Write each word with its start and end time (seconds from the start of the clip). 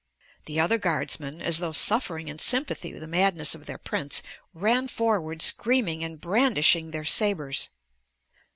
The 0.45 0.59
other 0.59 0.79
guardsmen, 0.79 1.43
as 1.43 1.59
though 1.59 1.71
suffering 1.73 2.27
in 2.27 2.39
sympathy 2.39 2.91
the 2.91 3.07
madness 3.07 3.53
of 3.53 3.67
their 3.67 3.77
prince, 3.77 4.23
ran 4.51 4.87
forward 4.87 5.43
screaming 5.43 6.03
and 6.03 6.19
brandishing 6.19 6.89
their 6.89 7.05
sabers. 7.05 7.69